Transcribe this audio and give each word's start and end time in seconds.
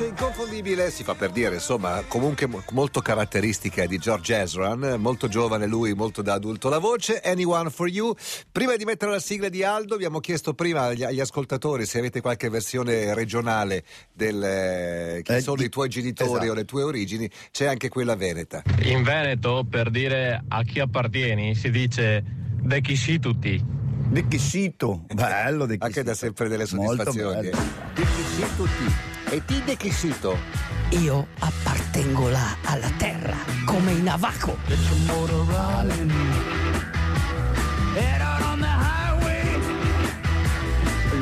voce 0.00 0.06
inconfondibile, 0.06 0.90
si 0.90 1.04
fa 1.04 1.14
per 1.14 1.30
dire, 1.30 1.54
insomma, 1.54 2.02
comunque 2.08 2.48
molto 2.70 3.00
caratteristica 3.00 3.84
di 3.86 3.98
George 3.98 4.40
Ezran, 4.40 4.96
molto 4.98 5.28
giovane 5.28 5.66
lui, 5.66 5.92
molto 5.92 6.22
da 6.22 6.34
adulto 6.34 6.68
la 6.68 6.78
voce, 6.78 7.20
Anyone 7.20 7.68
for 7.68 7.88
You. 7.88 8.14
Prima 8.50 8.76
di 8.76 8.84
mettere 8.84 9.10
la 9.10 9.20
sigla 9.20 9.48
di 9.48 9.62
Aldo 9.62 9.94
abbiamo 9.94 10.20
chiesto 10.20 10.54
prima 10.54 10.84
agli, 10.84 11.02
agli 11.02 11.20
ascoltatori 11.20 11.84
se 11.84 11.98
avete 11.98 12.20
qualche 12.22 12.48
versione 12.48 13.12
regionale 13.14 13.84
del 14.12 14.42
eh, 14.42 15.20
chi 15.22 15.32
eh, 15.32 15.40
sono 15.40 15.56
di, 15.56 15.64
i 15.64 15.68
tuoi 15.68 15.88
genitori 15.88 16.30
esatto. 16.30 16.50
o 16.50 16.54
le 16.54 16.64
tue 16.64 16.82
origini, 16.82 17.30
c'è 17.50 17.66
anche 17.66 17.88
quella 17.88 18.16
veneta. 18.16 18.62
In 18.82 19.02
Veneto, 19.02 19.66
per 19.68 19.90
dire 19.90 20.42
a 20.48 20.62
chi 20.62 20.80
appartieni, 20.80 21.54
si 21.54 21.70
dice 21.70 22.24
de 22.24 22.80
chi 22.80 22.96
si 22.96 23.18
tutti. 23.18 23.78
De 24.10 24.26
Chissito, 24.26 25.04
bello 25.12 25.66
De 25.66 25.78
Chissito. 25.78 25.84
Anche 25.84 26.02
da 26.02 26.14
sempre 26.14 26.48
delle 26.48 26.66
soddisfazioni. 26.66 27.50
De 27.50 27.52
Chissito 27.94 28.64
ti. 28.64 29.09
E 29.32 29.44
ti 29.44 29.62
De 29.62 29.76
Chissito? 29.76 30.36
Io 30.88 31.28
appartengo 31.38 32.28
là 32.30 32.56
alla 32.64 32.90
terra, 32.98 33.36
come 33.64 33.92
in 33.92 34.08
Avaco. 34.08 34.56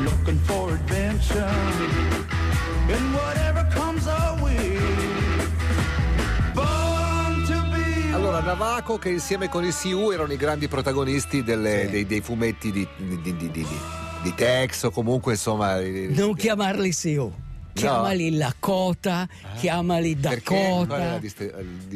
Looking 0.03 0.39
for 0.45 0.71
adventure 0.71 1.45
and 2.87 3.13
whatever 3.13 3.67
comes 3.75 4.07
our 4.07 4.41
way. 4.41 4.79
Allora, 8.11 8.39
Navaco 8.39 8.97
che 8.97 9.09
insieme 9.09 9.49
con 9.49 9.63
i 9.63 9.71
Siu 9.71 10.09
erano 10.09 10.33
i 10.33 10.37
grandi 10.37 10.67
protagonisti 10.67 11.43
delle, 11.43 11.85
sì. 11.85 11.91
dei, 11.91 12.05
dei, 12.07 12.21
fumetti 12.21 12.71
di, 12.71 12.87
di, 12.97 13.21
di, 13.21 13.51
di, 13.51 14.33
Tex 14.33 14.81
o 14.81 14.89
comunque 14.89 15.33
insomma... 15.33 15.79
Non 15.79 16.33
chiamarli 16.33 16.91
Siu 16.91 17.47
chiamali 17.79 18.29
no. 18.29 18.37
Lakota, 18.37 19.19
ah. 19.19 19.55
chiamali 19.57 20.19
Dakota. 20.19 21.19
Perché? 21.19 21.53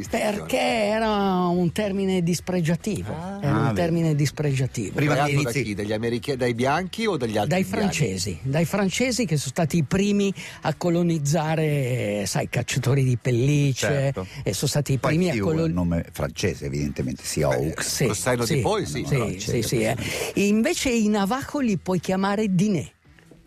Perché 0.10 0.60
era 0.60 1.48
un 1.48 1.72
termine 1.72 2.22
dispregiativo. 2.24 3.14
Ah. 3.14 3.40
Era 3.42 3.58
un 3.58 3.66
ah, 3.66 3.74
termine 3.74 4.16
dispregiativo. 4.16 4.96
Prima 4.96 5.16
da 5.16 5.26
chi? 5.26 5.74
Dagli 5.74 5.94
americani, 5.94 6.38
dai 6.38 6.54
bianchi 6.54 7.06
o 7.06 7.18
dagli 7.18 7.38
altri? 7.38 7.50
Dai 7.50 7.64
francesi, 7.64 8.40
dai 8.42 8.66
francesi 8.66 9.26
che 9.26 9.38
sono 9.38 9.52
stati 9.52 9.78
i 9.78 9.84
primi 9.84 10.34
a 10.62 10.74
colonizzare, 10.74 12.26
sai, 12.26 12.50
cacciatori 12.50 13.04
di 13.04 13.18
pellicce 13.18 13.88
certo. 13.88 14.28
e 14.44 14.54
sono 14.54 14.70
stati 14.70 14.94
i 14.94 14.98
primi 14.98 15.28
Poi 15.28 15.38
a 15.38 15.42
colonizzare. 15.42 15.68
il 15.68 15.74
nome 15.74 16.06
francese, 16.12 16.66
evidentemente, 16.66 17.24
si 17.24 17.42
Oaks. 17.42 17.88
Sì, 17.88 18.08
lo 18.08 18.14
sai 18.14 18.46
sì, 18.46 18.56
di 18.56 18.62
poi, 18.62 18.86
sì. 18.86 19.06
Sì, 19.06 19.40
sì, 19.40 19.62
sì 19.62 19.84
eh. 19.84 19.96
Invece 20.36 20.90
i 20.90 21.08
Navajo 21.08 21.60
li 21.60 21.78
puoi 21.78 22.00
chiamare 22.00 22.54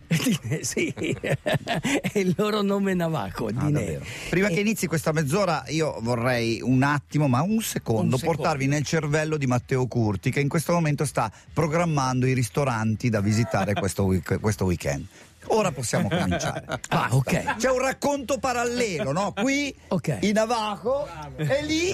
Sì, 0.62 0.92
è 0.96 2.18
il 2.18 2.34
loro 2.36 2.62
nome 2.62 2.94
navaco. 2.94 3.50
Ah, 3.54 3.70
Prima 4.30 4.48
e... 4.48 4.54
che 4.54 4.60
inizi 4.60 4.86
questa 4.86 5.12
mezz'ora, 5.12 5.64
io 5.68 5.98
vorrei 6.00 6.60
un 6.62 6.82
attimo, 6.82 7.28
ma 7.28 7.42
un 7.42 7.60
secondo, 7.60 8.14
un 8.14 8.18
secondo, 8.18 8.36
portarvi 8.36 8.66
nel 8.66 8.84
cervello 8.84 9.36
di 9.36 9.46
Matteo 9.46 9.86
Curti, 9.86 10.30
che 10.30 10.40
in 10.40 10.48
questo 10.48 10.72
momento 10.72 11.04
sta 11.04 11.30
programmando 11.52 12.26
i 12.26 12.32
ristoranti 12.32 13.08
da 13.08 13.20
visitare 13.20 13.74
questo, 13.74 14.04
week- 14.04 14.40
questo 14.40 14.64
weekend. 14.64 15.06
Ora 15.48 15.70
possiamo 15.70 16.08
cominciare. 16.08 16.64
Ah, 16.88 17.08
ok. 17.10 17.56
C'è 17.56 17.70
un 17.70 17.78
racconto 17.78 18.38
parallelo, 18.38 19.12
no? 19.12 19.32
Qui 19.32 19.74
okay. 19.88 20.18
in 20.22 20.32
Navajo 20.34 21.06
e 21.36 21.62
lì 21.64 21.88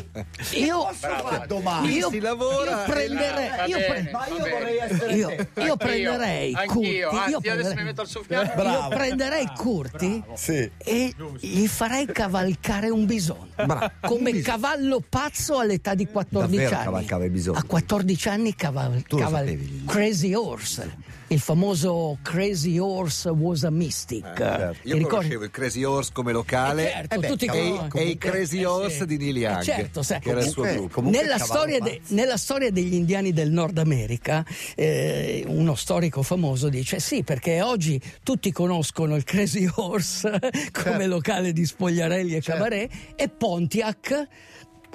io 0.52 0.84
posso 0.84 1.08
fare 1.08 1.46
domani. 1.46 1.94
Io, 1.94 2.10
si 2.10 2.20
lavora. 2.20 2.84
Io 2.84 2.92
prenderei. 2.92 3.68
Io, 3.68 3.78
pre- 3.78 4.10
ma 4.12 4.26
io 4.26 4.38
vorrei 4.38 4.76
essere 4.78 5.14
io, 5.14 5.48
io 5.56 5.76
prenderei 5.76 6.52
Curti. 6.52 7.02
Anch'io, 7.02 7.40
io 7.40 7.52
adesso 7.52 7.74
mi 7.74 7.82
metto 7.84 8.00
al 8.02 8.06
suo 8.06 8.22
fianco. 8.22 8.62
Io 8.62 8.88
prenderei 8.88 9.50
Curti 9.56 10.22
sì. 10.34 10.70
e 10.76 11.14
gli 11.40 11.66
farei 11.66 12.06
cavalcare 12.06 12.90
un 12.90 13.06
bisogno. 13.06 13.50
Bravo. 13.54 13.90
Come 14.02 14.30
un 14.30 14.42
cavallo 14.42 15.02
pazzo 15.06 15.58
all'età 15.58 15.94
di 15.94 16.06
14 16.06 16.56
Davvero 16.56 16.74
anni. 16.74 16.84
cavalcava 16.84 17.24
i 17.24 17.30
bisogni. 17.30 17.58
A 17.58 17.64
14 17.64 18.28
anni 18.28 18.54
caval- 18.54 19.02
caval- 19.06 19.84
Crazy 19.86 20.34
Horse 20.34 21.10
il 21.32 21.40
famoso 21.40 22.18
Crazy 22.22 22.78
Horse 22.78 23.28
was 23.30 23.64
a 23.64 23.70
mystic. 23.70 24.24
Eh, 24.24 24.36
certo. 24.36 24.88
Io 24.88 24.96
ricordi? 24.96 25.04
conoscevo 25.04 25.44
il 25.44 25.50
Crazy 25.50 25.82
Horse 25.82 26.10
come 26.12 26.32
locale 26.32 26.88
eh 26.88 26.92
certo, 26.92 27.14
eh 27.14 27.18
beh, 27.18 27.26
tutti 27.28 27.46
e, 27.46 27.80
e, 27.94 28.02
i 28.02 28.18
Crazy 28.18 28.60
eh, 28.60 28.66
Horse 28.66 28.98
sì. 28.98 29.06
di 29.06 29.16
Neil 29.16 29.36
Young, 29.38 29.60
eh 29.60 29.64
certo, 29.64 30.00
che 30.00 30.30
era 30.30 30.40
il 30.40 30.48
suo 30.48 30.62
gruppo. 30.64 31.00
Nella 31.00 31.38
storia, 31.38 31.80
de, 31.80 32.00
nella 32.08 32.36
storia, 32.36 32.70
degli 32.70 32.94
indiani 32.94 33.32
del 33.32 33.50
Nord 33.50 33.78
America, 33.78 34.44
eh, 34.74 35.44
uno 35.46 35.74
storico 35.74 36.22
famoso 36.22 36.68
dice 36.68 37.00
sì, 37.00 37.22
perché 37.22 37.62
oggi 37.62 38.00
tutti 38.22 38.52
conoscono 38.52 39.16
il 39.16 39.24
Crazy 39.24 39.68
Horse 39.74 40.30
come 40.70 40.70
certo. 40.70 41.06
locale 41.06 41.52
di 41.52 41.64
spogliarelli 41.64 42.36
e 42.36 42.40
certo. 42.40 42.62
cabaret 42.62 42.92
e 43.16 43.28
Pontiac 43.28 44.28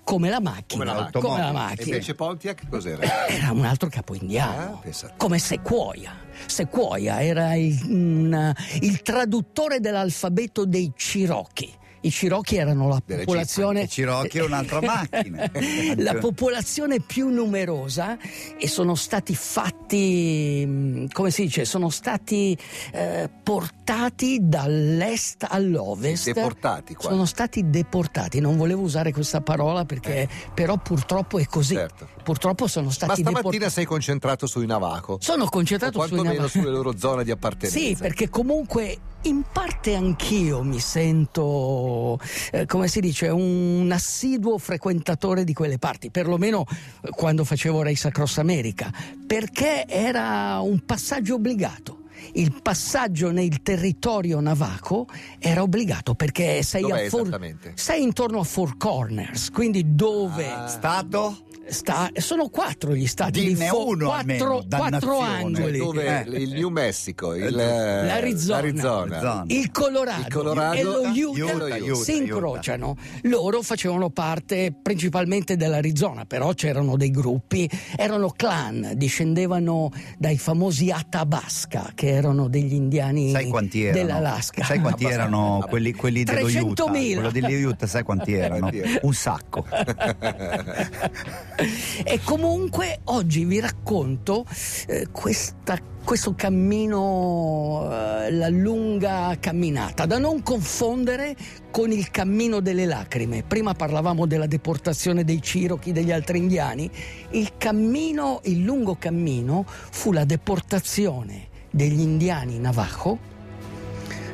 come 0.07 0.29
la 0.29 0.39
macchina. 0.39 0.85
Come 0.85 0.85
la, 0.85 1.09
come 1.11 1.41
la 1.41 1.51
macchina. 1.51 1.81
E 1.81 1.85
invece 1.85 2.15
Pontiac 2.15 2.69
cos'era? 2.69 3.27
Era 3.27 3.51
un 3.51 3.65
altro 3.65 3.89
capo 3.89 4.15
indiano, 4.15 4.81
ah, 4.81 5.13
come 5.17 5.37
Sequoia. 5.37 6.13
Sequoia 6.45 7.21
era 7.21 7.55
il, 7.55 7.77
un, 7.89 8.53
il 8.79 9.01
traduttore 9.01 9.81
dell'alfabeto 9.81 10.65
dei 10.65 10.93
Cherokee 10.95 11.73
i 12.07 12.11
Cherokee 12.11 12.59
erano 12.59 12.87
la 12.87 13.01
popolazione. 13.05 13.83
I 13.83 13.87
Cherokee 13.87 14.41
è 14.41 14.43
un'altra 14.43 14.79
macchina. 14.81 15.49
la 15.97 16.15
popolazione 16.15 16.99
più 16.99 17.29
numerosa 17.29 18.17
e 18.57 18.67
sono 18.67 18.95
stati 18.95 19.35
fatti, 19.35 20.63
mm, 20.65 21.05
come 21.11 21.31
si 21.31 21.43
dice, 21.43 21.65
sono 21.65 21.89
stati 21.89 22.57
eh, 22.93 23.29
portati 23.43 24.39
dall'est 24.41 25.45
all'ovest. 25.47 26.31
Deportati 26.31 26.95
qua. 26.95 27.09
Sono 27.09 27.25
stati 27.25 27.69
deportati. 27.69 28.39
Non 28.39 28.57
volevo 28.57 28.81
usare 28.81 29.11
questa 29.11 29.41
parola 29.41 29.85
perché, 29.85 30.21
eh. 30.21 30.29
però 30.53 30.77
purtroppo 30.77 31.37
è 31.37 31.45
così. 31.45 31.75
Certo. 31.75 32.07
Purtroppo 32.23 32.67
sono 32.67 32.89
stati 32.89 33.21
Ma 33.23 33.29
stamattina 33.29 33.49
deportati. 33.49 33.73
sei 33.73 33.85
concentrato 33.85 34.47
sui 34.47 34.65
Navaco. 34.65 35.17
Sono 35.21 35.45
concentrato 35.45 36.05
sui 36.07 36.21
Navaco. 36.21 36.47
sulle 36.47 36.69
loro 36.69 36.97
zone 36.97 37.23
di 37.23 37.31
appartenenza. 37.31 37.77
Sì, 37.79 37.95
perché 37.97 38.29
comunque 38.29 38.97
in 39.27 39.43
parte 39.51 39.93
anch'io 39.93 40.63
mi 40.63 40.79
sento, 40.79 42.17
eh, 42.51 42.65
come 42.65 42.87
si 42.87 43.01
dice, 43.01 43.27
un 43.27 43.89
assiduo 43.91 44.57
frequentatore 44.57 45.43
di 45.43 45.53
quelle 45.53 45.77
parti, 45.77 46.09
perlomeno 46.09 46.65
eh, 47.01 47.09
quando 47.09 47.43
facevo 47.43 47.83
Race 47.83 48.07
Across 48.07 48.37
America, 48.37 48.91
perché 49.25 49.85
era 49.85 50.59
un 50.59 50.85
passaggio 50.85 51.35
obbligato 51.35 52.05
il 52.33 52.61
passaggio 52.61 53.31
nel 53.31 53.61
territorio 53.61 54.39
navaco 54.39 55.07
era 55.39 55.61
obbligato 55.61 56.15
perché 56.15 56.63
sei, 56.63 56.89
a 56.91 57.09
four, 57.09 57.55
sei 57.75 58.03
intorno 58.03 58.39
a 58.39 58.43
Four 58.43 58.77
Corners, 58.77 59.51
quindi 59.51 59.95
dove... 59.95 60.47
Ah. 60.47 60.67
Stato? 60.67 61.45
Sta, 61.69 62.09
sono 62.15 62.49
quattro 62.49 62.95
gli 62.95 63.07
stati 63.07 63.41
Dinne 63.41 63.55
di 63.55 63.65
fo- 63.65 63.87
uno 63.87 64.07
quattro, 64.07 64.63
quattro 64.69 65.19
angoli. 65.19 65.77
Dove 65.77 66.25
eh. 66.25 66.37
il 66.37 66.53
New 66.53 66.69
Mexico 66.69 67.33
il, 67.33 67.53
l'Arizona, 67.53 68.61
l'Arizona, 68.61 69.43
il 69.47 69.71
Colorado, 69.71 70.21
il 70.21 70.33
Colorado. 70.33 70.75
E 70.75 70.83
lo 70.83 71.01
Utah, 71.01 71.53
Utah, 71.53 71.75
Utah 71.77 71.95
si 71.95 72.15
incrociano. 72.15 72.95
Loro 73.23 73.61
facevano 73.61 74.09
parte 74.09 74.73
principalmente 74.81 75.55
dell'Arizona 75.57 76.25
però 76.25 76.53
c'erano 76.53 76.97
dei 76.97 77.11
gruppi 77.11 77.69
erano 77.95 78.29
clan 78.29 78.91
discendevano 78.95 79.91
dai 80.17 80.37
famosi 80.37 80.91
Athabasca 80.91 81.91
che 81.93 82.09
erano 82.09 82.47
degli 82.47 82.73
indiani 82.73 83.31
sai 83.31 83.47
quanti 83.47 83.83
erano? 83.83 83.97
dell'Alaska. 83.97 84.63
Sai 84.63 84.79
quanti 84.79 85.05
erano 85.05 85.65
quelli, 85.67 85.93
quelli 85.93 86.23
dello 86.23 86.47
Utah? 86.47 86.85
Quello 86.85 87.31
degli 87.31 87.63
Utah 87.63 87.87
sai 87.87 88.03
quanti 88.03 88.33
erano? 88.33 88.69
un 89.01 89.13
sacco 89.13 89.65
e 92.03 92.19
comunque 92.23 92.99
oggi 93.05 93.43
vi 93.45 93.59
racconto 93.59 94.45
eh, 94.85 95.07
questa, 95.11 95.79
questo 96.03 96.35
cammino, 96.35 97.87
eh, 97.91 98.31
la 98.31 98.49
lunga 98.49 99.35
camminata, 99.39 100.05
da 100.05 100.19
non 100.19 100.43
confondere 100.43 101.35
con 101.71 101.91
il 101.91 102.11
cammino 102.11 102.59
delle 102.59 102.85
lacrime. 102.85 103.43
Prima 103.43 103.73
parlavamo 103.73 104.27
della 104.27 104.45
deportazione 104.45 105.23
dei 105.23 105.39
Cherokee, 105.39 105.93
degli 105.93 106.11
altri 106.11 106.37
indiani. 106.37 106.89
Il 107.31 107.53
cammino, 107.57 108.41
il 108.43 108.63
lungo 108.63 108.95
cammino 108.99 109.65
fu 109.67 110.11
la 110.11 110.25
deportazione 110.25 111.47
degli 111.71 111.99
indiani 111.99 112.59
Navajo 112.59 113.17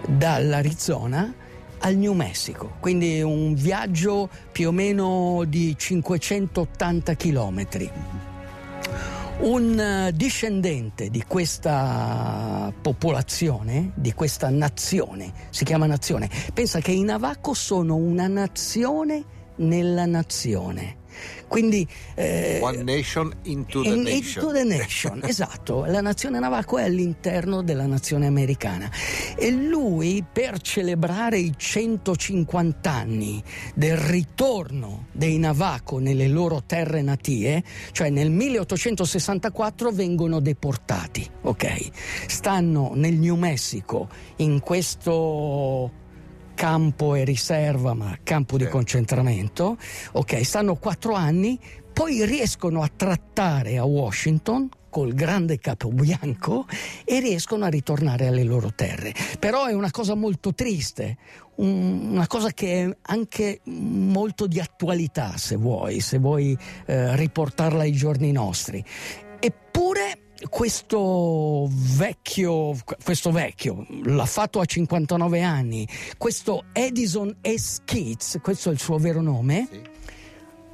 dall'Arizona 0.08 1.34
al 1.84 1.96
New 1.96 2.14
Mexico, 2.14 2.76
quindi 2.80 3.22
un 3.22 3.54
viaggio 3.54 4.30
più 4.52 4.70
o 4.70 4.72
meno 4.72 5.44
di 5.46 5.76
580 5.78 7.14
chilometri. 7.16 7.92
Un 9.40 9.80
eh, 9.80 10.12
discendente 10.14 11.10
di 11.10 11.24
questa 11.28 12.72
popolazione, 12.82 13.92
di 13.96 14.14
questa 14.14 14.50
nazione, 14.50 15.34
si 15.50 15.66
chiama 15.66 15.86
nazione, 15.86 16.30
pensa 16.54 16.80
che 16.80 16.92
i 16.92 17.04
Navaco 17.04 17.54
sono 17.54 17.96
una 17.96 18.28
nazione 18.28 19.24
nella 19.58 20.06
nazione. 20.06 21.02
Quindi 21.48 21.88
eh, 22.16 22.60
One 22.62 22.84
Nation 22.84 23.32
into 23.44 23.82
the 23.82 23.90
in, 23.90 24.02
Nation. 24.02 24.44
Into 24.44 24.52
the 24.52 24.64
nation, 24.64 25.22
esatto. 25.28 25.86
La 25.86 26.02
nazione 26.02 26.40
Navajo 26.40 26.78
è 26.78 26.84
all'interno 26.84 27.62
della 27.62 27.86
nazione 27.86 28.28
americana. 28.28 28.90
E 29.36 29.52
lui, 29.52 30.24
per 30.32 30.60
celebrare 30.62 31.38
i 31.38 31.54
150 31.56 32.92
anni 32.92 33.44
del 33.76 33.98
ritorno 33.98 35.08
dei 35.12 35.38
Navajo 35.38 36.00
nelle 36.00 36.28
loro 36.28 36.64
terre 36.66 37.02
natie, 37.02 37.64
cioè 37.92 38.10
nel 38.10 38.32
1864 38.32 39.92
vengono 39.92 40.40
deportati, 40.40 41.28
ok? 41.42 41.90
Stanno 42.28 42.92
nel 42.96 43.16
New 43.16 43.36
Mexico 43.36 44.10
in 44.38 44.60
questo 44.60 46.02
campo 46.64 47.14
e 47.14 47.26
riserva, 47.26 47.94
ma 47.94 48.18
campo 48.24 48.56
di 48.56 48.70
concentramento. 48.70 49.76
Ok, 50.14 50.46
stanno 50.46 50.76
quattro 50.76 51.14
anni, 51.14 51.60
poi 51.92 52.24
riescono 52.24 52.82
a 52.82 52.90
trattare 52.96 53.78
a 53.78 53.84
Washington 53.84 54.70
col 54.90 55.14
grande 55.14 55.60
capo 55.60 55.90
bianco 55.90 56.66
e 57.04 57.20
riescono 57.20 57.66
a 57.66 57.68
ritornare 57.68 58.28
alle 58.28 58.44
loro 58.44 58.72
terre. 58.74 59.14
Però 59.40 59.66
è 59.66 59.74
una 59.74 59.92
cosa 59.92 60.16
molto 60.16 60.54
triste, 60.54 61.18
una 61.56 62.28
cosa 62.28 62.52
che 62.52 62.86
è 62.86 62.98
anche 63.08 63.60
molto 63.66 64.48
di 64.48 64.62
attualità, 64.62 65.36
se 65.36 65.58
vuoi, 65.58 66.00
se 66.00 66.18
vuoi 66.18 66.58
eh, 66.86 67.14
riportarla 67.18 67.82
ai 67.82 67.92
giorni 67.92 68.32
nostri. 68.32 68.82
Eppure 69.38 70.23
questo 70.50 71.68
vecchio, 71.70 72.78
questo 73.04 73.32
vecchio, 73.32 73.86
l'ha 74.04 74.26
fatto 74.26 74.60
a 74.60 74.66
59 74.66 75.42
anni, 75.42 75.88
questo 76.18 76.66
Edison 76.74 77.36
S. 77.42 77.82
Keats, 77.86 78.40
questo 78.42 78.70
è 78.70 78.74
il 78.74 78.80
suo 78.80 78.98
vero 78.98 79.22
nome, 79.22 79.68
sì. 79.70 79.82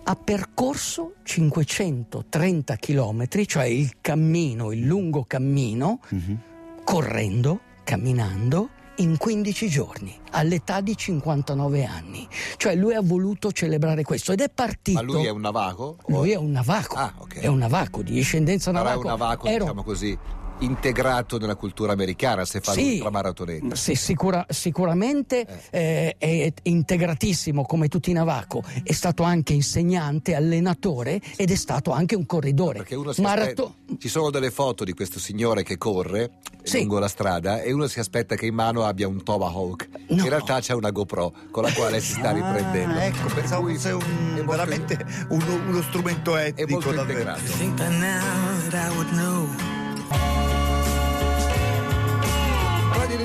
ha 0.03 0.15
percorso 0.15 1.15
530 1.23 2.75
chilometri, 2.75 3.47
cioè 3.47 3.65
il 3.65 3.97
cammino, 4.01 4.71
il 4.71 4.85
lungo 4.85 5.23
cammino, 5.23 5.99
mm-hmm. 6.13 6.35
correndo, 6.83 7.59
camminando, 7.83 8.69
in 8.99 9.17
15 9.17 9.67
giorni, 9.67 10.17
all'età 10.31 10.81
di 10.81 10.95
59 10.95 11.85
anni. 11.85 12.27
Cioè 12.57 12.75
lui 12.75 12.93
ha 12.93 13.01
voluto 13.01 13.51
celebrare 13.51 14.03
questo 14.03 14.31
ed 14.31 14.41
è 14.41 14.49
partito. 14.49 15.01
Ma 15.01 15.05
lui 15.05 15.25
è 15.25 15.29
un 15.29 15.41
navaco? 15.41 15.97
Lui 16.07 16.31
è 16.31 16.37
un 16.37 16.51
navaco. 16.51 16.95
Ah, 16.95 17.13
okay. 17.17 17.41
È 17.41 17.47
un 17.47 17.57
navaco 17.57 18.01
di 18.01 18.11
discendenza 18.11 18.71
navaco. 18.71 19.01
È 19.01 19.03
un 19.03 19.07
navaco, 19.07 19.47
Ero... 19.47 19.63
diciamo 19.63 19.83
così, 19.83 20.17
integrato 20.59 21.37
nella 21.37 21.55
cultura 21.55 21.91
americana 21.91 22.45
se 22.45 22.61
fa 22.61 22.71
sì, 22.71 22.91
l'ultramaratoneta. 22.91 23.75
Sì, 23.75 23.95
sicura, 23.95 24.45
sicuramente 24.49 25.45
eh. 25.71 26.15
Eh, 26.17 26.17
è 26.17 26.53
integratissimo 26.63 27.65
come 27.65 27.87
tutti 27.87 28.11
i 28.11 28.13
Navaco, 28.13 28.63
è 28.83 28.93
stato 28.93 29.23
anche 29.23 29.53
insegnante, 29.53 30.35
allenatore 30.35 31.19
ed 31.35 31.51
è 31.51 31.55
stato 31.55 31.91
anche 31.91 32.15
un 32.15 32.25
corridore. 32.25 32.79
Perché 32.79 32.95
uno 32.95 33.11
si 33.11 33.21
Marato... 33.21 33.65
aspetta, 33.65 33.99
ci 33.99 34.07
sono 34.07 34.29
delle 34.29 34.51
foto 34.51 34.83
di 34.83 34.93
questo 34.93 35.19
signore 35.19 35.63
che 35.63 35.77
corre 35.77 36.31
sì. 36.63 36.79
lungo 36.79 36.99
la 36.99 37.07
strada 37.07 37.61
e 37.61 37.71
uno 37.71 37.87
si 37.87 37.99
aspetta 37.99 38.35
che 38.35 38.45
in 38.45 38.53
mano 38.53 38.83
abbia 38.83 39.07
un 39.07 39.23
tomahawk. 39.23 39.89
No. 40.09 40.23
In 40.23 40.29
realtà 40.29 40.59
c'è 40.59 40.73
una 40.73 40.91
GoPro 40.91 41.33
con 41.51 41.63
la 41.63 41.73
quale 41.73 41.99
si 41.99 42.13
sta 42.13 42.29
ah, 42.29 42.33
riprendendo. 42.33 42.99
Ah, 42.99 43.03
ecco, 43.03 43.27
pensavo 43.33 43.67
fosse 43.89 43.91
un, 43.91 44.43
veramente 44.45 45.05
uno, 45.29 45.55
uno, 45.67 45.81
strumento 45.81 46.35
molto 46.67 46.91
davvero. 46.91 47.35
integrato. 47.59 49.78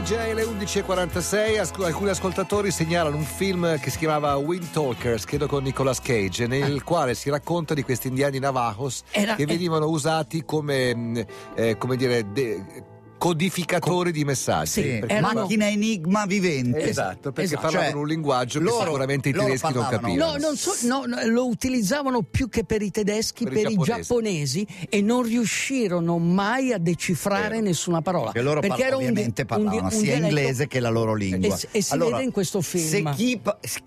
DJ 0.04 0.32
alle 0.32 0.42
11.46 0.42 1.58
Asc- 1.58 1.82
alcuni 1.82 2.10
ascoltatori 2.10 2.70
segnalano 2.70 3.16
un 3.16 3.22
film 3.22 3.80
che 3.80 3.88
si 3.88 3.96
chiamava 3.96 4.36
Wind 4.36 4.70
Talkers 4.70 5.24
credo 5.24 5.46
con 5.46 5.62
Nicolas 5.62 5.98
Cage 5.98 6.46
nel 6.46 6.76
ah. 6.76 6.82
quale 6.82 7.14
si 7.14 7.30
racconta 7.30 7.72
di 7.72 7.82
questi 7.82 8.08
indiani 8.08 8.38
navajos 8.38 9.02
Era, 9.10 9.34
che 9.34 9.46
venivano 9.46 9.86
usati 9.86 10.44
come, 10.44 10.94
mm, 10.94 11.18
eh, 11.54 11.78
come 11.78 11.96
dire 11.96 12.30
de- 12.30 12.92
codificatori 13.24 14.10
Co- 14.10 14.16
di 14.18 14.24
messaggi. 14.24 14.70
Sì, 14.70 15.00
erano... 15.06 15.40
macchina 15.40 15.66
enigma 15.66 16.26
vivente. 16.26 16.82
Esatto, 16.82 17.32
perché 17.32 17.54
esatto. 17.54 17.62
parlavano 17.62 17.90
cioè, 17.90 18.00
un 18.00 18.06
linguaggio 18.06 18.60
loro, 18.60 18.76
che 18.76 18.84
sicuramente 18.84 19.28
i 19.30 19.32
tedeschi 19.32 19.72
non 19.72 19.86
capivano. 19.88 20.32
No, 20.32 20.36
non 20.36 20.56
so, 20.56 20.72
no, 20.82 21.04
lo 21.24 21.46
utilizzavano 21.46 22.22
più 22.22 22.50
che 22.50 22.64
per 22.64 22.82
i 22.82 22.90
tedeschi, 22.90 23.44
per, 23.44 23.54
per 23.54 23.70
i, 23.70 23.76
giapponesi. 23.76 24.64
giapponesi 24.64 24.88
e 24.90 25.00
non 25.00 25.22
riuscirono 25.22 26.18
mai 26.18 26.72
a 26.72 26.78
decifrare 26.78 27.48
Vero. 27.48 27.62
nessuna 27.62 28.02
parola. 28.02 28.32
Che 28.32 28.42
loro 28.42 28.60
perché 28.60 28.82
parla, 28.82 28.96
ovviamente 28.96 29.40
un, 29.40 29.46
parlavano 29.46 29.78
un, 29.78 29.84
un 29.84 29.90
sia 29.90 30.00
dialetto, 30.00 30.26
inglese 30.26 30.66
che 30.66 30.80
la 30.80 30.90
loro 30.90 31.14
lingua. 31.14 31.56
E, 31.56 31.68
e 31.78 31.82
si 31.82 31.92
allora, 31.94 32.16
vede 32.16 32.24
in 32.24 32.32
questo 32.32 32.60
film. 32.60 32.84
Se 32.86 33.02
chi, 33.14 33.40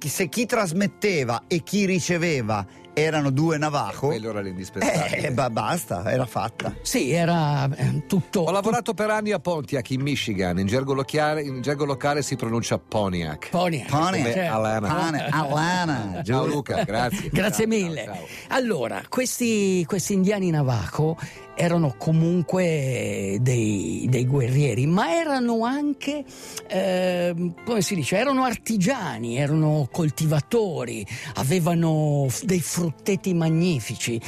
se 0.08 0.30
chi 0.30 0.46
trasmetteva 0.48 1.44
e 1.48 1.62
chi 1.62 1.86
riceveva 1.86 2.66
erano 2.98 3.30
due 3.30 3.58
Navajo. 3.58 4.08
Quello 4.08 4.30
era 4.32 4.42
l'indispensabile. 4.42 5.28
Eh, 5.28 5.32
ba- 5.32 5.52
basta, 5.52 6.10
era 6.12 6.26
fatta. 6.26 6.74
Sì, 6.82 7.12
era 7.12 7.70
eh, 7.76 8.08
tutto. 8.08 8.42
Ho 8.42 8.52
lavorato 8.52 8.94
per 8.96 9.12
anni 9.12 9.32
a 9.32 9.40
Pontiac 9.40 9.92
in 9.92 10.02
Michigan. 10.02 10.58
In 10.58 10.66
gergo 10.66 10.94
locale, 10.94 11.44
in 11.44 11.62
gergo 11.62 11.86
locale 11.86 12.24
si 12.24 12.36
pronuncia 12.36 12.80
Pontiac. 12.80 13.50
Pontiac. 13.50 13.90
Pontiac. 13.90 14.34
Certo. 14.34 14.54
Alana. 14.54 15.30
Alana. 15.30 16.24
Ciao 16.24 16.46
Luca, 16.48 16.84
grazie. 16.84 17.30
grazie 17.32 17.68
ciao, 17.68 17.78
mille. 17.78 18.04
Ciao, 18.04 18.14
ciao. 18.16 18.26
Allora, 18.50 19.04
questi, 19.08 19.86
questi 19.86 20.14
indiani 20.14 20.50
Navajo 20.50 21.18
erano 21.58 21.96
comunque 21.98 23.38
dei, 23.42 24.06
dei, 24.08 24.26
guerrieri, 24.26 24.86
ma 24.86 25.12
erano 25.12 25.66
anche, 25.66 26.24
eh, 26.68 27.54
come 27.66 27.82
si 27.82 27.96
dice, 27.96 28.16
erano 28.18 28.44
artigiani, 28.44 29.38
erano 29.38 29.88
coltivatori, 29.92 31.06
avevano 31.36 32.28
dei 32.44 32.62
frutteti 32.62 33.34
magnifici. 33.34 34.22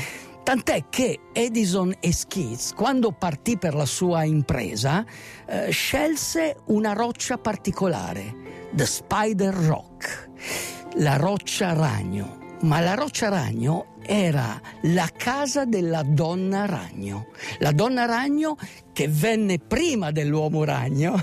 Tant'è 0.44 0.86
che 0.90 1.20
Edison 1.32 1.94
e 2.00 2.12
quando 2.76 3.12
partì 3.12 3.58
per 3.60 3.76
la 3.76 3.86
sua 3.86 4.24
impresa, 4.24 5.06
eh, 5.46 5.70
scelse 5.70 6.56
una 6.68 6.94
roccia 6.94 7.38
particolare, 7.38 8.34
The 8.72 8.88
Spider 8.88 9.54
Rock, 9.54 10.32
la 10.96 11.18
roccia 11.18 11.74
ragno. 11.74 12.38
Ma 12.62 12.82
la 12.82 12.94
roccia 12.94 13.30
ragno 13.30 13.99
era 14.10 14.60
la 14.82 15.08
casa 15.16 15.66
della 15.66 16.02
donna 16.02 16.66
ragno. 16.66 17.28
La 17.60 17.72
donna 17.72 18.06
ragno 18.06 18.58
che 18.92 19.08
venne 19.08 19.60
prima 19.60 20.10
dell'uomo 20.10 20.64
ragno. 20.64 21.22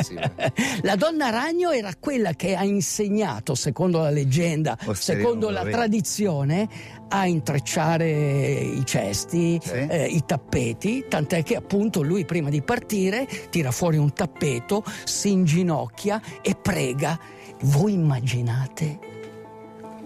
Sì, 0.00 0.16
la 0.80 0.96
donna 0.96 1.28
ragno 1.28 1.70
era 1.70 1.92
quella 2.00 2.32
che 2.32 2.54
ha 2.56 2.64
insegnato, 2.64 3.54
secondo 3.54 3.98
la 4.00 4.08
leggenda, 4.08 4.78
secondo 4.94 5.50
la 5.50 5.64
tradizione, 5.64 6.66
a 7.08 7.26
intrecciare 7.26 8.08
i 8.08 8.82
cesti, 8.86 9.60
sì. 9.62 9.72
eh, 9.72 10.06
i 10.06 10.24
tappeti, 10.24 11.04
tant'è 11.06 11.42
che 11.42 11.56
appunto 11.56 12.00
lui 12.00 12.24
prima 12.24 12.48
di 12.48 12.62
partire 12.62 13.28
tira 13.50 13.70
fuori 13.70 13.98
un 13.98 14.14
tappeto, 14.14 14.82
si 15.04 15.30
inginocchia 15.30 16.22
e 16.40 16.54
prega. 16.54 17.18
Voi 17.64 17.92
immaginate 17.92 19.11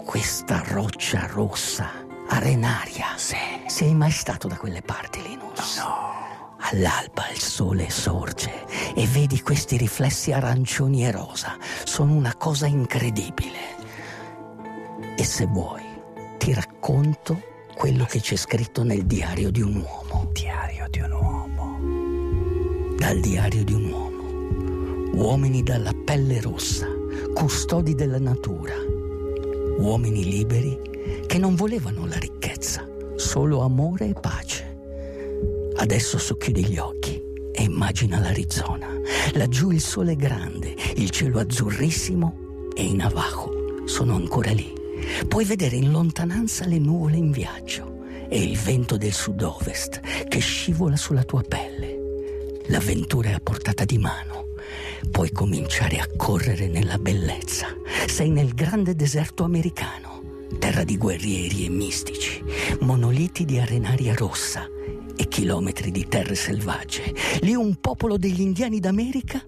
questa 0.07 0.63
roccia 0.65 1.27
rossa, 1.27 1.89
arenaria. 2.29 3.07
Sì. 3.17 3.35
Sei 3.65 3.93
mai 3.93 4.11
stato 4.11 4.47
da 4.47 4.55
quelle 4.55 4.81
parti, 4.81 5.21
Linus? 5.21 5.79
No. 5.79 6.55
All'alba 6.59 7.29
il 7.29 7.39
sole 7.39 7.89
sorge 7.89 8.65
e 8.95 9.05
vedi 9.05 9.41
questi 9.41 9.75
riflessi 9.75 10.31
arancioni 10.31 11.05
e 11.05 11.11
rosa. 11.11 11.57
Sono 11.83 12.13
una 12.13 12.33
cosa 12.35 12.67
incredibile. 12.67 13.75
E 15.17 15.23
se 15.25 15.45
vuoi, 15.45 15.83
ti 16.37 16.53
racconto 16.53 17.41
quello 17.75 18.05
che 18.05 18.21
c'è 18.21 18.37
scritto 18.37 18.83
nel 18.83 19.05
diario 19.05 19.51
di 19.51 19.61
un 19.61 19.75
uomo. 19.75 20.29
Diario 20.31 20.87
di 20.89 21.01
un 21.01 21.11
uomo. 21.11 22.95
Dal 22.95 23.19
diario 23.19 23.63
di 23.65 23.73
un 23.73 23.91
uomo. 23.91 25.21
Uomini 25.21 25.63
dalla 25.63 25.91
pelle 26.05 26.39
rossa, 26.39 26.87
custodi 27.33 27.93
della 27.93 28.19
natura 28.19 28.96
uomini 29.77 30.23
liberi 30.23 30.79
che 31.25 31.37
non 31.37 31.55
volevano 31.55 32.05
la 32.05 32.17
ricchezza, 32.17 32.87
solo 33.15 33.61
amore 33.61 34.09
e 34.09 34.13
pace. 34.13 34.75
Adesso 35.75 36.17
socchiudi 36.17 36.65
gli 36.65 36.77
occhi 36.77 37.21
e 37.51 37.63
immagina 37.63 38.19
l'Arizona. 38.19 38.87
Laggiù 39.33 39.71
il 39.71 39.81
sole 39.81 40.13
è 40.13 40.15
grande, 40.15 40.75
il 40.95 41.09
cielo 41.09 41.39
azzurrissimo 41.39 42.69
e 42.75 42.83
i 42.83 42.95
Navajo 42.95 43.83
sono 43.85 44.15
ancora 44.15 44.51
lì. 44.51 44.73
Puoi 45.27 45.45
vedere 45.45 45.75
in 45.75 45.91
lontananza 45.91 46.65
le 46.65 46.79
nuvole 46.79 47.17
in 47.17 47.31
viaggio 47.31 47.95
e 48.29 48.41
il 48.41 48.57
vento 48.57 48.97
del 48.97 49.13
sud-ovest 49.13 49.99
che 50.27 50.39
scivola 50.39 50.95
sulla 50.95 51.23
tua 51.23 51.43
pelle. 51.43 51.95
L'avventura 52.67 53.29
è 53.29 53.33
a 53.33 53.39
portata 53.41 53.85
di 53.85 53.97
mano 53.97 54.46
puoi 55.11 55.31
cominciare 55.31 55.97
a 55.99 56.07
correre 56.15 56.67
nella 56.67 56.97
bellezza. 56.97 57.67
Sei 58.07 58.29
nel 58.29 58.53
grande 58.53 58.95
deserto 58.95 59.43
americano, 59.43 60.21
terra 60.59 60.83
di 60.83 60.97
guerrieri 60.97 61.65
e 61.65 61.69
mistici, 61.69 62.43
monoliti 62.81 63.45
di 63.45 63.59
arenaria 63.59 64.13
rossa 64.13 64.67
e 65.15 65.27
chilometri 65.27 65.91
di 65.91 66.07
terre 66.07 66.35
selvagge. 66.35 67.13
Lì 67.41 67.55
un 67.55 67.75
popolo 67.79 68.17
degli 68.17 68.41
indiani 68.41 68.79
d'America 68.79 69.43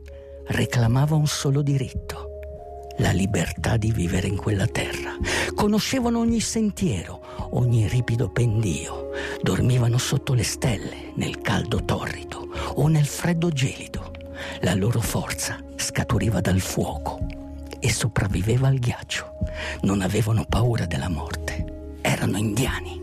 reclamava 0.48 1.16
un 1.16 1.28
solo 1.28 1.62
diritto, 1.62 2.28
la 2.98 3.12
libertà 3.12 3.78
di 3.78 3.92
vivere 3.92 4.28
in 4.28 4.36
quella 4.36 4.68
terra. 4.68 5.16
Conoscevano 5.56 6.20
ogni 6.20 6.40
sentiero, 6.40 7.22
ogni 7.52 7.88
ripido 7.88 8.30
pendio. 8.30 9.10
Dormivano 9.42 9.98
sotto 9.98 10.34
le 10.34 10.44
stelle, 10.44 11.12
nel 11.16 11.40
caldo 11.42 11.84
torrido 11.84 12.48
o 12.76 12.88
nel 12.88 13.06
freddo 13.06 13.50
gelido. 13.50 14.09
La 14.62 14.76
loro 14.76 15.02
forza 15.02 15.58
scaturiva 15.76 16.42
dal 16.42 16.60
fuoco 16.60 17.26
e 17.80 17.92
sopravviveva 17.92 18.68
al 18.68 18.78
ghiaccio. 18.78 19.38
Non 19.82 20.02
avevano 20.02 20.46
paura 20.46 20.86
della 20.86 21.10
morte. 21.10 21.98
Erano 22.02 22.38
indiani. 22.38 23.02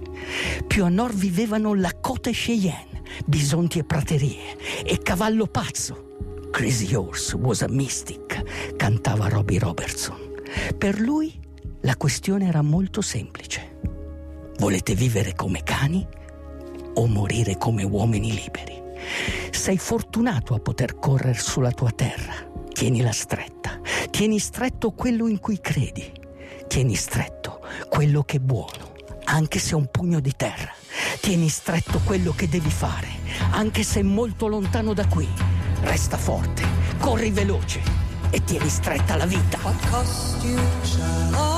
Più 0.66 0.85
a 0.85 0.88
nord 0.88 1.14
vivevano 1.14 1.75
Lakota 1.75 2.31
e 2.31 2.33
Cheyenne, 2.33 3.02
bisonti 3.25 3.78
e 3.78 3.85
praterie 3.85 4.57
e 4.85 4.99
cavallo 4.99 5.47
pazzo. 5.47 6.05
Crazy 6.50 6.95
Horse 6.95 7.37
was 7.37 7.62
a 7.62 7.69
mystic, 7.69 8.75
cantava 8.76 9.28
Robbie 9.28 9.59
Robertson. 9.59 10.19
Per 10.76 11.00
lui 11.00 11.38
la 11.83 11.97
questione 11.97 12.49
era 12.49 12.62
molto 12.62 13.00
semplice. 13.02 13.78
Volete 14.59 14.95
vivere 14.95 15.35
come 15.35 15.62
cani 15.62 16.07
o 16.95 17.07
morire 17.07 17.59
come 17.59 17.83
uomini 17.83 18.35
liberi? 18.35 18.83
Sei 19.50 19.78
fortunato 19.78 20.54
a 20.54 20.58
poter 20.58 20.98
correre 20.98 21.38
sulla 21.38 21.70
tua 21.70 21.90
terra. 21.90 22.34
Tienila 22.72 23.12
stretta. 23.12 23.80
Tieni 24.10 24.38
stretto 24.38 24.92
quello 24.92 25.26
in 25.26 25.40
cui 25.40 25.60
credi. 25.60 26.12
Tieni 26.66 26.94
stretto 26.94 27.60
quello 27.88 28.22
che 28.22 28.36
è 28.36 28.40
buono, 28.40 28.94
anche 29.25 29.58
se 29.58 29.72
è 29.72 29.75
un 29.75 29.88
pugno 29.90 30.20
di 30.20 30.32
terra. 30.36 30.72
Tieni 31.20 31.48
stretto 31.48 32.00
quello 32.04 32.32
che 32.34 32.48
devi 32.48 32.70
fare, 32.70 33.08
anche 33.50 33.82
se 33.82 34.00
è 34.00 34.02
molto 34.02 34.46
lontano 34.46 34.92
da 34.92 35.06
qui. 35.06 35.28
Resta 35.82 36.16
forte, 36.16 36.62
corri 36.98 37.30
veloce 37.30 37.80
e 38.30 38.42
tieni 38.44 38.68
stretta 38.68 39.16
la 39.16 39.26
vita. 39.26 39.58
What 39.62 39.88
costume 39.90 40.60
shall 40.82 41.34
a 41.34 41.55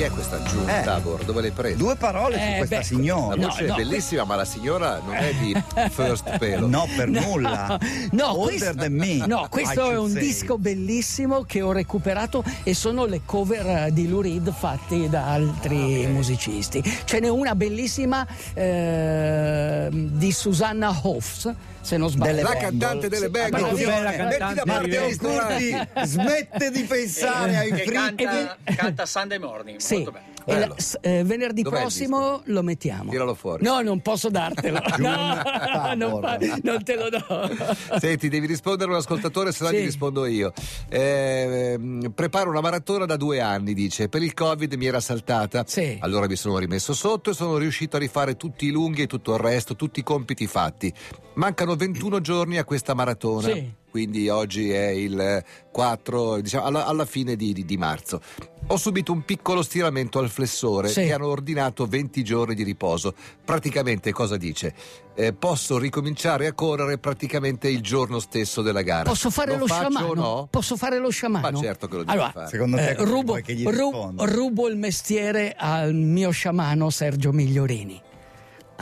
Chi 0.00 0.06
è 0.06 0.10
questa 0.12 0.42
giunta, 0.44 0.80
Eh. 0.80 0.82
Tabor? 0.82 1.24
Dove 1.26 1.42
l'hai 1.42 1.50
presa? 1.50 1.76
Due 1.76 1.94
parole 1.94 2.36
su 2.36 2.40
Eh, 2.42 2.56
questa 2.56 2.76
beh, 2.76 2.76
La 2.76 2.82
signora. 2.82 3.36
No, 3.36 3.46
voce 3.48 3.66
no, 3.66 3.74
è 3.74 3.76
bellissima, 3.76 4.24
ma 4.24 4.34
la 4.34 4.44
signora 4.46 4.98
non 5.04 5.14
è 5.14 5.34
di 5.34 5.54
first 5.92 6.38
pelo. 6.38 6.66
No, 6.66 6.88
per 6.96 7.08
nulla. 7.10 7.78
No, 8.12 8.30
Older 8.40 8.56
questo, 8.58 8.74
than 8.76 8.92
me. 8.94 9.26
no, 9.26 9.46
questo 9.50 9.90
è 9.90 9.98
un 9.98 10.10
say. 10.10 10.22
disco 10.22 10.56
bellissimo 10.56 11.42
che 11.42 11.60
ho 11.60 11.72
recuperato 11.72 12.42
e 12.62 12.72
sono 12.72 13.04
le 13.04 13.20
cover 13.26 13.66
eh, 13.66 13.92
di 13.92 14.08
Lou 14.08 14.22
Reed 14.22 14.50
fatti 14.50 15.06
da 15.10 15.26
altri 15.26 16.06
musicisti. 16.06 16.82
Ce 17.04 17.20
n'è 17.20 17.28
una 17.28 17.54
bellissima 17.54 18.26
eh, 18.54 19.88
di 19.92 20.32
Susanna 20.32 20.98
Hoffs, 21.02 21.52
se 21.80 21.96
non 21.96 22.08
sbaglio. 22.10 22.42
La 22.42 22.56
cantante 22.56 23.08
delle 23.08 23.30
Bengals. 23.30 23.72
Metti 23.80 24.54
da 24.54 24.62
parte 24.64 24.88
gli. 25.08 25.16
Curti, 25.16 25.76
smette 26.04 26.70
di 26.70 26.82
pensare 26.84 27.56
ai 27.56 27.70
fritti. 27.72 27.90
canta, 27.92 28.56
canta 28.76 29.06
Sunday 29.06 29.38
Morning, 29.38 29.78
Sì, 29.78 29.96
molto 29.96 30.12
bello. 30.44 30.66
la- 30.68 30.76
eh, 31.00 31.24
venerdì 31.24 31.62
Dov'è 31.62 31.80
prossimo 31.80 32.42
lo 32.44 32.62
mettiamo. 32.62 33.10
Tiralo 33.10 33.34
fuori. 33.34 33.62
No, 33.64 33.80
non 33.80 34.00
posso 34.00 34.28
dartelo. 34.30 34.80
no, 34.98 35.42
Giunta, 35.42 35.94
non, 35.94 36.20
fa- 36.20 36.38
non 36.62 36.82
te 36.84 36.96
lo 36.96 37.08
do. 37.08 37.56
Senti, 37.98 38.28
devi 38.28 38.46
rispondere 38.46 38.90
a 38.90 38.94
un 38.94 38.98
ascoltatore, 39.00 39.52
se 39.52 39.64
no 39.64 39.70
Sì. 39.70 39.76
gli 39.76 39.84
rispondo 39.84 40.26
io. 40.26 40.52
Eh, 40.88 41.78
preparo 42.14 42.50
una 42.50 42.60
maratona 42.60 43.04
da 43.06 43.16
due 43.16 43.40
anni, 43.40 43.74
dice. 43.74 44.08
Per 44.08 44.22
il 44.22 44.34
Covid 44.34 44.72
mi 44.74 44.86
era 44.86 45.00
saltata. 45.00 45.64
Sì. 45.66 45.96
Allora 46.00 46.26
mi 46.26 46.36
sono 46.36 46.58
rimesso 46.58 46.92
sotto 46.94 47.30
e 47.30 47.34
sono 47.34 47.56
riuscito 47.56 47.96
a 47.96 47.98
rifare 48.00 48.36
tutti 48.36 48.66
i 48.66 48.70
lunghi 48.70 49.02
e 49.02 49.06
tutto 49.06 49.34
il 49.34 49.40
resto, 49.40 49.76
tutti 49.76 50.00
i 50.00 50.02
compiti 50.02 50.46
fatti. 50.46 50.92
Mancano 51.34 51.69
21 51.76 52.20
giorni 52.20 52.58
a 52.58 52.64
questa 52.64 52.94
maratona. 52.94 53.52
Sì. 53.52 53.78
Quindi 53.90 54.28
oggi 54.28 54.70
è 54.70 54.86
il 54.86 55.42
4, 55.72 56.40
diciamo, 56.40 56.64
alla, 56.64 56.86
alla 56.86 57.04
fine 57.04 57.34
di, 57.34 57.52
di- 57.52 57.64
di 57.64 57.76
marzo. 57.76 58.20
Ho 58.68 58.76
subito 58.76 59.10
un 59.10 59.24
piccolo 59.24 59.62
stiramento 59.62 60.20
al 60.20 60.28
flessore 60.30 60.88
Sì. 60.90 61.00
e 61.00 61.12
hanno 61.12 61.26
ordinato 61.26 61.86
20 61.86 62.22
giorni 62.22 62.54
di 62.54 62.62
riposo. 62.62 63.14
Praticamente 63.44 64.12
cosa 64.12 64.36
dice? 64.36 64.72
Eh, 65.16 65.32
posso 65.32 65.76
ricominciare 65.76 66.46
a 66.46 66.52
correre 66.52 66.98
praticamente 66.98 67.68
il 67.68 67.80
giorno 67.80 68.20
stesso 68.20 68.62
della 68.62 68.82
gara. 68.82 69.02
Posso 69.10 69.28
fare 69.28 69.56
lo, 69.58 69.66
faccio 69.66 69.90
sciamano? 69.90 70.14
no? 70.14 70.46
Posso 70.48 70.76
fare 70.76 70.98
lo 70.98 71.10
sciamano? 71.10 71.50
Ma 71.50 71.58
certo 71.60 71.88
che 71.88 71.96
lo 71.96 72.04
devi 72.04 72.12
allora, 72.16 72.30
fare. 72.30 72.46
Secondo 72.48 72.76
te 72.76 72.90
eh, 72.90 72.94
rubo, 73.04 73.22
vuoi 73.22 73.42
che 73.42 73.54
gli 73.54 73.64
ru- 73.64 73.72
risponda? 73.92 74.24
rubo 74.24 74.68
il 74.68 74.76
mestiere 74.76 75.52
al 75.58 75.92
mio 75.94 76.30
sciamano 76.30 76.90
Sergio 76.90 77.32
Migliorini. 77.32 78.00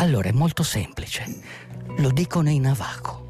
Allora 0.00 0.28
è 0.28 0.32
molto 0.32 0.62
semplice. 0.62 1.24
Lo 1.96 2.10
dico 2.10 2.40
nei 2.40 2.60
navaco. 2.60 3.26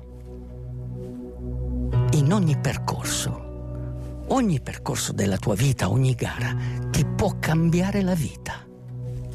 In 2.10 2.30
ogni 2.30 2.58
percorso, 2.58 4.24
ogni 4.28 4.60
percorso 4.60 5.12
della 5.12 5.38
tua 5.38 5.54
vita, 5.54 5.88
ogni 5.90 6.14
gara, 6.14 6.54
ti 6.90 7.06
può 7.06 7.38
cambiare 7.38 8.02
la 8.02 8.14
vita. 8.14 8.66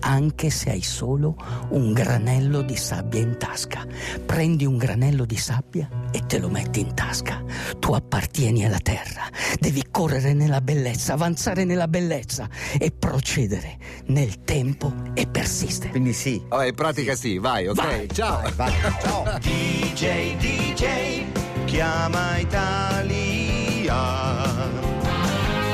Anche 0.02 0.52
se 0.52 0.70
hai 0.70 0.84
solo 0.84 1.36
un 1.70 1.92
granello 1.92 2.62
di 2.62 2.76
sabbia 2.76 3.22
in 3.22 3.36
tasca. 3.40 3.84
Prendi 4.24 4.66
un 4.66 4.78
granello 4.78 5.26
di 5.26 5.38
sabbia 5.38 6.03
e 6.14 6.26
te 6.28 6.38
lo 6.38 6.48
metti 6.48 6.80
in 6.80 6.94
tasca. 6.94 7.44
Tu 7.80 7.92
appartieni 7.92 8.64
alla 8.64 8.78
terra, 8.78 9.24
devi 9.60 9.84
correre 9.90 10.34
nella 10.34 10.62
bellezza, 10.62 11.14
avanzare 11.14 11.66
nella 11.66 11.88
bellezza 11.88 12.48
e 12.78 12.92
procedere 12.92 13.78
nel 14.06 14.44
tempo 14.44 14.94
e 15.16 15.26
persistere. 15.28 15.90
Quindi 15.90 16.14
sì. 16.14 16.42
Oh, 16.50 16.64
in 16.64 16.76
pratica 16.76 17.16
sì, 17.16 17.40
vai, 17.40 17.68
ok. 17.68 17.76
Vai, 17.76 18.08
ciao. 18.14 18.42
Vai, 18.42 18.54
vai. 18.54 18.74
ciao. 19.02 19.40
DJ, 19.40 20.38
DJ, 20.38 21.26
chiama 21.66 22.38
Italia. 22.38 23.96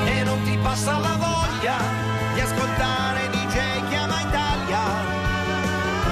E 0.06 0.24
non 0.24 0.42
ti 0.44 0.58
passa 0.64 0.98
la 0.98 1.18
voglia 1.20 1.78
di 2.34 2.40
ascoltare 2.40 3.30
DJ 3.30 3.90
chiama 3.90 4.22
Italia. 4.22 4.80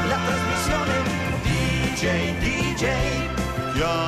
La 0.10 0.20
trasmissione 0.26 0.94
DJ, 1.44 2.38
DJ. 2.40 3.28
Yeah. 3.78 4.07